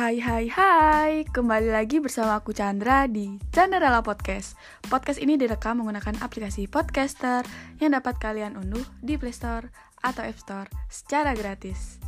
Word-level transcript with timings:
Hai 0.00 0.16
hai 0.16 0.48
hai, 0.48 1.28
kembali 1.28 1.76
lagi 1.76 2.00
bersama 2.00 2.40
aku 2.40 2.56
Chandra 2.56 3.04
di 3.04 3.36
Chandrala 3.52 4.00
Podcast. 4.00 4.56
Podcast 4.88 5.20
ini 5.20 5.36
direkam 5.36 5.76
menggunakan 5.76 6.24
aplikasi 6.24 6.64
Podcaster 6.72 7.44
yang 7.84 7.92
dapat 7.92 8.16
kalian 8.16 8.56
unduh 8.56 8.80
di 9.04 9.20
Play 9.20 9.36
Store 9.36 9.68
atau 10.00 10.24
App 10.24 10.40
Store 10.40 10.72
secara 10.88 11.36
gratis. 11.36 12.00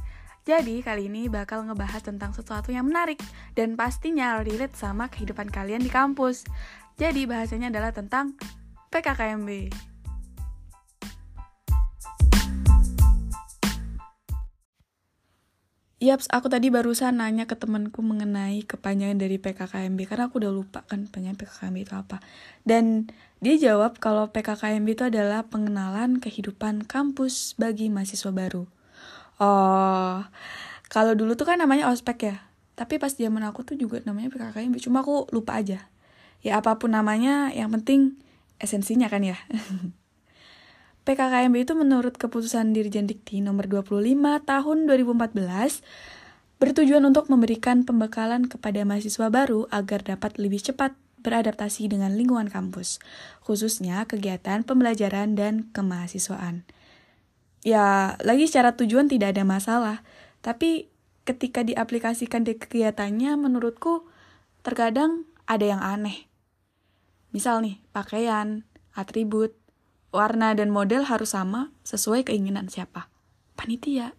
Jadi 0.49 0.81
kali 0.81 1.13
ini 1.13 1.29
bakal 1.29 1.68
ngebahas 1.68 2.00
tentang 2.00 2.32
sesuatu 2.32 2.73
yang 2.73 2.89
menarik 2.89 3.21
dan 3.53 3.77
pastinya 3.77 4.40
relate 4.40 4.72
sama 4.72 5.13
kehidupan 5.13 5.53
kalian 5.53 5.85
di 5.85 5.93
kampus. 5.93 6.49
Jadi 6.96 7.29
bahasanya 7.29 7.68
adalah 7.68 7.93
tentang 7.93 8.40
PKKMB 8.89 9.68
Yaps, 16.03 16.27
aku 16.35 16.51
tadi 16.51 16.67
barusan 16.67 17.23
nanya 17.23 17.47
ke 17.47 17.55
temanku 17.55 18.03
mengenai 18.03 18.67
kepanjangan 18.67 19.23
dari 19.23 19.39
PKKMB 19.39 20.11
karena 20.11 20.27
aku 20.27 20.43
udah 20.43 20.51
lupa 20.51 20.83
kan 20.91 21.07
panjang 21.07 21.39
PKKMB 21.39 21.79
itu 21.79 21.95
apa. 21.95 22.19
Dan 22.67 23.07
dia 23.39 23.55
jawab 23.55 24.03
kalau 24.03 24.27
PKKMB 24.35 24.99
itu 24.99 25.07
adalah 25.07 25.47
pengenalan 25.47 26.19
kehidupan 26.19 26.91
kampus 26.91 27.55
bagi 27.55 27.87
mahasiswa 27.87 28.35
baru. 28.35 28.67
Oh, 29.39 30.27
kalau 30.91 31.15
dulu 31.15 31.39
tuh 31.39 31.47
kan 31.47 31.63
namanya 31.63 31.87
ospek 31.87 32.34
ya. 32.34 32.50
Tapi 32.75 32.98
pas 32.98 33.14
zaman 33.14 33.47
aku 33.47 33.62
tuh 33.62 33.78
juga 33.78 34.03
namanya 34.03 34.34
PKKMB, 34.34 34.83
cuma 34.83 35.06
aku 35.06 35.31
lupa 35.31 35.62
aja. 35.62 35.87
Ya 36.42 36.59
apa 36.59 36.83
pun 36.83 36.98
namanya, 36.98 37.55
yang 37.55 37.70
penting 37.70 38.19
esensinya 38.59 39.06
kan 39.06 39.23
ya. 39.23 39.39
PKKMB 41.03 41.67
itu 41.67 41.75
menurut 41.75 42.15
keputusan 42.15 42.70
Dirjen 42.70 43.11
Dikti 43.11 43.42
nomor 43.42 43.67
25 43.67 44.15
tahun 44.47 44.78
2014 44.86 45.83
bertujuan 46.62 47.03
untuk 47.03 47.27
memberikan 47.27 47.83
pembekalan 47.83 48.47
kepada 48.47 48.86
mahasiswa 48.86 49.27
baru 49.27 49.67
agar 49.75 50.06
dapat 50.06 50.39
lebih 50.39 50.62
cepat 50.62 50.94
beradaptasi 51.22 51.91
dengan 51.91 52.14
lingkungan 52.14 52.47
kampus, 52.47 53.03
khususnya 53.42 54.06
kegiatan 54.06 54.62
pembelajaran 54.62 55.34
dan 55.39 55.70
kemahasiswaan. 55.75 56.67
Ya, 57.62 58.19
lagi 58.27 58.50
secara 58.50 58.75
tujuan 58.75 59.06
tidak 59.06 59.39
ada 59.39 59.47
masalah, 59.47 59.97
tapi 60.42 60.91
ketika 61.22 61.62
diaplikasikan 61.62 62.42
di 62.42 62.59
kegiatannya 62.59 63.39
menurutku 63.39 64.06
terkadang 64.66 65.27
ada 65.47 65.66
yang 65.66 65.83
aneh. 65.83 66.27
Misal 67.31 67.62
nih, 67.62 67.78
pakaian, 67.94 68.66
atribut, 68.98 69.55
warna 70.12 70.52
dan 70.52 70.68
model 70.68 71.08
harus 71.08 71.32
sama 71.32 71.72
sesuai 71.88 72.28
keinginan 72.28 72.68
siapa? 72.68 73.08
Panitia. 73.56 74.12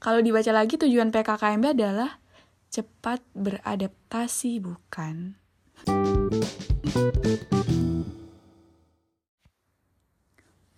Kalau 0.00 0.24
dibaca 0.24 0.48
lagi 0.50 0.80
tujuan 0.80 1.12
PKKMB 1.12 1.76
adalah 1.76 2.18
cepat 2.72 3.20
beradaptasi 3.36 4.64
bukan? 4.64 5.36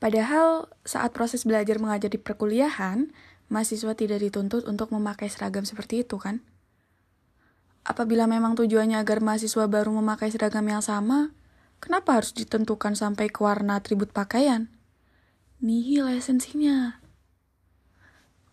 Padahal 0.00 0.72
saat 0.82 1.12
proses 1.12 1.44
belajar 1.44 1.76
mengajar 1.76 2.08
di 2.08 2.16
perkuliahan, 2.16 3.12
mahasiswa 3.52 3.92
tidak 3.92 4.24
dituntut 4.24 4.64
untuk 4.64 4.90
memakai 4.90 5.28
seragam 5.28 5.62
seperti 5.62 6.02
itu 6.02 6.16
kan? 6.16 6.40
Apabila 7.84 8.24
memang 8.24 8.56
tujuannya 8.56 8.96
agar 8.96 9.20
mahasiswa 9.20 9.68
baru 9.68 9.92
memakai 9.92 10.32
seragam 10.32 10.64
yang 10.64 10.80
sama, 10.80 11.36
Kenapa 11.80 12.20
harus 12.20 12.36
ditentukan 12.36 12.92
sampai 12.92 13.32
ke 13.32 13.40
warna 13.40 13.80
atribut 13.80 14.12
pakaian? 14.12 14.68
Nihil 15.64 16.12
esensinya. 16.12 17.00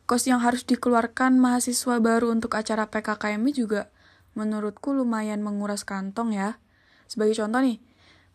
Kos 0.08 0.24
yang 0.24 0.40
harus 0.40 0.64
dikeluarkan 0.64 1.36
mahasiswa 1.36 2.00
baru 2.00 2.32
untuk 2.32 2.56
acara 2.56 2.88
PKKM 2.88 3.44
juga 3.52 3.92
menurutku 4.40 4.96
lumayan 4.96 5.44
menguras 5.44 5.84
kantong 5.84 6.32
ya. 6.32 6.64
Sebagai 7.12 7.36
contoh 7.36 7.60
nih, 7.60 7.84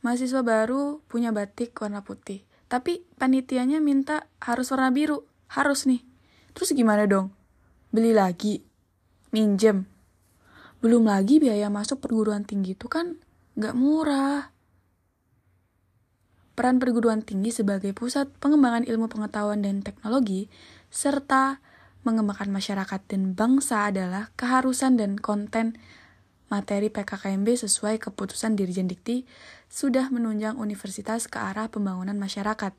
mahasiswa 0.05 0.45
baru 0.45 1.01
punya 1.09 1.33
batik 1.33 1.73
warna 1.81 2.05
putih, 2.05 2.45
tapi 2.69 3.01
panitianya 3.17 3.81
minta 3.81 4.29
harus 4.45 4.69
warna 4.69 4.93
biru. 4.93 5.25
Harus 5.49 5.89
nih. 5.89 6.05
Terus 6.53 6.77
gimana 6.77 7.09
dong? 7.09 7.33
Beli 7.89 8.13
lagi? 8.13 8.61
Minjem? 9.33 9.89
Belum 10.85 11.09
lagi 11.09 11.41
biaya 11.41 11.73
masuk 11.73 12.05
perguruan 12.05 12.45
tinggi 12.45 12.77
itu 12.77 12.85
kan 12.93 13.17
nggak 13.57 13.73
murah 13.73 14.52
peran 16.63 16.79
perguruan 16.79 17.27
tinggi 17.27 17.51
sebagai 17.51 17.91
pusat 17.91 18.31
pengembangan 18.39 18.87
ilmu 18.87 19.11
pengetahuan 19.11 19.67
dan 19.67 19.83
teknologi, 19.83 20.47
serta 20.95 21.59
mengembangkan 22.07 22.55
masyarakat 22.55 23.03
dan 23.11 23.35
bangsa 23.35 23.91
adalah 23.91 24.31
keharusan 24.39 24.95
dan 24.95 25.19
konten 25.19 25.75
materi 26.47 26.87
PKKMB 26.87 27.67
sesuai 27.67 27.99
keputusan 27.99 28.55
Dirjen 28.55 28.87
Dikti 28.87 29.27
sudah 29.67 30.07
menunjang 30.15 30.55
universitas 30.55 31.27
ke 31.27 31.43
arah 31.43 31.67
pembangunan 31.67 32.15
masyarakat. 32.15 32.71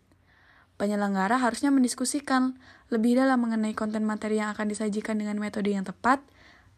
Penyelenggara 0.79 1.43
harusnya 1.43 1.67
mendiskusikan 1.67 2.55
lebih 2.87 3.19
dalam 3.19 3.43
mengenai 3.43 3.75
konten 3.75 4.07
materi 4.07 4.39
yang 4.39 4.55
akan 4.55 4.71
disajikan 4.71 5.19
dengan 5.19 5.35
metode 5.43 5.75
yang 5.75 5.83
tepat 5.83 6.23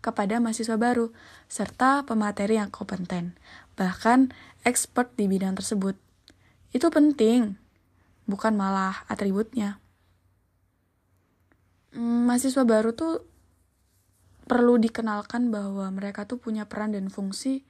kepada 0.01 0.41
mahasiswa 0.41 0.73
baru, 0.73 1.13
serta 1.53 2.01
pemateri 2.01 2.57
yang 2.57 2.73
kompeten, 2.73 3.37
bahkan 3.77 4.33
expert 4.65 5.13
di 5.13 5.29
bidang 5.29 5.53
tersebut. 5.53 6.04
Itu 6.71 6.89
penting, 6.89 7.59
bukan 8.25 8.53
malah 8.57 9.05
atributnya. 9.05 9.77
Hmm, 11.95 12.27
mahasiswa 12.27 12.65
baru 12.67 12.91
tuh 12.91 13.23
perlu 14.45 14.77
dikenalkan 14.77 15.49
bahwa 15.49 15.89
mereka 15.89 16.29
tuh 16.29 16.37
punya 16.37 16.69
peran 16.69 16.93
dan 16.93 17.09
fungsi 17.09 17.65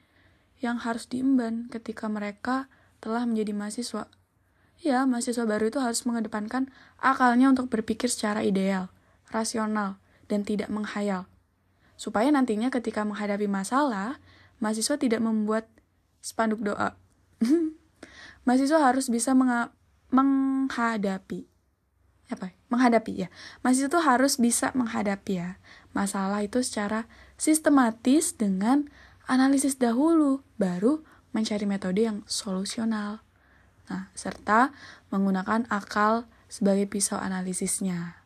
yang 0.60 0.82
harus 0.82 1.08
diemban 1.08 1.72
ketika 1.72 2.10
mereka 2.10 2.68
telah 3.04 3.24
menjadi 3.28 3.54
mahasiswa. 3.54 4.10
Ya, 4.82 5.08
mahasiswa 5.08 5.46
baru 5.48 5.72
itu 5.72 5.80
harus 5.80 6.04
mengedepankan 6.04 6.68
akalnya 7.00 7.48
untuk 7.48 7.72
berpikir 7.72 8.12
secara 8.12 8.44
ideal, 8.44 8.92
rasional, 9.32 10.02
dan 10.28 10.44
tidak 10.44 10.68
menghayal. 10.68 11.30
Supaya 11.96 12.28
nantinya 12.28 12.68
ketika 12.68 13.08
menghadapi 13.08 13.48
masalah, 13.48 14.20
mahasiswa 14.60 15.00
tidak 15.00 15.24
membuat 15.24 15.70
spanduk 16.20 16.60
doa. 16.60 16.98
mahasiswa 18.46 18.80
harus 18.80 19.10
bisa 19.12 19.34
menghadapi. 20.14 21.50
Apa? 22.32 22.56
Menghadapi 22.72 23.26
ya. 23.26 23.30
Mahasiswa 23.62 23.90
itu 23.92 24.00
harus 24.02 24.40
bisa 24.42 24.72
menghadapi 24.74 25.34
ya 25.38 25.58
masalah 25.96 26.44
itu 26.44 26.60
secara 26.60 27.08
sistematis 27.40 28.36
dengan 28.36 28.92
analisis 29.26 29.80
dahulu 29.80 30.44
baru 30.60 31.02
mencari 31.32 31.64
metode 31.64 32.04
yang 32.04 32.22
solusional. 32.28 33.24
Nah 33.88 34.12
serta 34.12 34.76
menggunakan 35.10 35.66
akal 35.72 36.28
sebagai 36.52 36.86
pisau 36.92 37.16
analisisnya. 37.18 38.20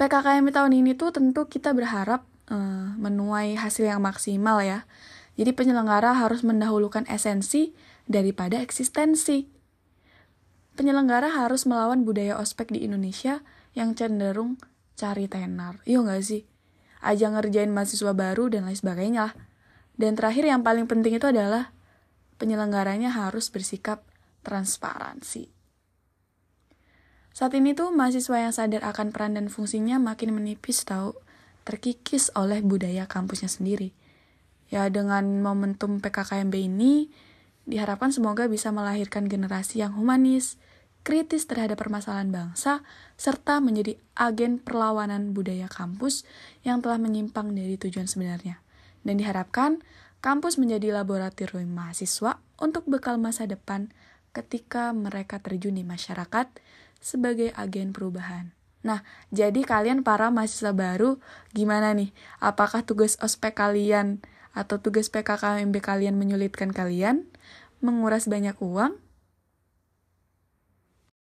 PKKM 0.00 0.48
tahun 0.48 0.72
ini 0.72 0.96
tuh 0.96 1.12
tentu 1.12 1.44
kita 1.44 1.76
berharap 1.76 2.24
uh, 2.48 2.96
menuai 2.96 3.60
hasil 3.60 3.84
yang 3.84 4.00
maksimal 4.00 4.64
ya 4.64 4.88
jadi 5.40 5.56
penyelenggara 5.56 6.20
harus 6.20 6.44
mendahulukan 6.44 7.08
esensi 7.08 7.72
daripada 8.04 8.60
eksistensi. 8.60 9.48
Penyelenggara 10.76 11.32
harus 11.32 11.64
melawan 11.64 12.04
budaya 12.04 12.36
ospek 12.36 12.68
di 12.68 12.84
Indonesia 12.84 13.40
yang 13.72 13.96
cenderung 13.96 14.60
cari 15.00 15.32
tenar. 15.32 15.80
Iya 15.88 16.04
nggak 16.04 16.20
sih? 16.20 16.44
Aja 17.00 17.32
ngerjain 17.32 17.72
mahasiswa 17.72 18.12
baru 18.12 18.52
dan 18.52 18.68
lain 18.68 18.76
sebagainya 18.76 19.32
lah. 19.32 19.34
Dan 19.96 20.12
terakhir 20.12 20.44
yang 20.44 20.60
paling 20.60 20.84
penting 20.84 21.16
itu 21.16 21.24
adalah 21.24 21.72
penyelenggaranya 22.36 23.08
harus 23.08 23.48
bersikap 23.48 24.04
transparansi. 24.44 25.48
Saat 27.32 27.56
ini 27.56 27.72
tuh 27.72 27.88
mahasiswa 27.88 28.36
yang 28.44 28.52
sadar 28.52 28.84
akan 28.84 29.08
peran 29.08 29.40
dan 29.40 29.48
fungsinya 29.48 29.96
makin 29.96 30.36
menipis 30.36 30.84
tahu, 30.84 31.16
terkikis 31.64 32.28
oleh 32.36 32.60
budaya 32.60 33.08
kampusnya 33.08 33.48
sendiri. 33.48 33.96
Ya 34.70 34.86
dengan 34.86 35.42
momentum 35.42 35.98
PKKMB 35.98 36.54
ini, 36.54 37.10
Diharapkan 37.70 38.10
semoga 38.10 38.50
bisa 38.50 38.74
melahirkan 38.74 39.30
generasi 39.30 39.78
yang 39.78 39.94
humanis, 39.94 40.58
kritis 41.06 41.46
terhadap 41.46 41.78
permasalahan 41.78 42.34
bangsa, 42.34 42.82
serta 43.14 43.62
menjadi 43.62 43.94
agen 44.18 44.58
perlawanan 44.58 45.36
budaya 45.36 45.70
kampus 45.70 46.26
yang 46.66 46.82
telah 46.82 46.98
menyimpang 46.98 47.54
dari 47.54 47.78
tujuan 47.78 48.10
sebenarnya. 48.10 48.58
Dan 49.06 49.22
diharapkan 49.22 49.86
kampus 50.18 50.58
menjadi 50.58 50.90
laboratorium 50.98 51.70
mahasiswa 51.70 52.42
untuk 52.58 52.90
bekal 52.90 53.22
masa 53.22 53.46
depan 53.46 53.94
ketika 54.34 54.90
mereka 54.90 55.38
terjun 55.38 55.78
di 55.78 55.86
masyarakat 55.86 56.50
sebagai 56.98 57.54
agen 57.54 57.94
perubahan. 57.94 58.50
Nah, 58.82 59.06
jadi 59.30 59.62
kalian 59.62 60.02
para 60.02 60.34
mahasiswa 60.34 60.74
baru, 60.74 61.22
gimana 61.54 61.94
nih? 61.94 62.10
Apakah 62.42 62.82
tugas 62.82 63.14
ospek 63.22 63.54
kalian 63.54 64.24
atau 64.56 64.78
tugas 64.82 65.08
PKKMB 65.08 65.74
kalian 65.82 66.18
menyulitkan 66.18 66.70
kalian? 66.74 67.26
menguras 67.80 68.28
banyak 68.28 68.60
uang 68.60 69.00